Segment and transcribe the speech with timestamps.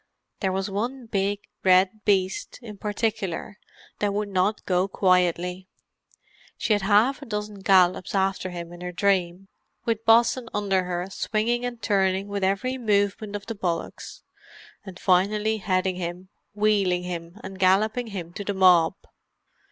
[0.39, 3.59] There was one big red beast, in particular,
[3.99, 5.67] that would not go quietly;
[6.57, 9.47] she had half a dozen gallops after him in her dream
[9.85, 14.23] with Bosun under her swinging and turning with every movement of the bullocks,
[14.83, 18.95] and finally heading him, wheeling him, and galloping him back to the mob.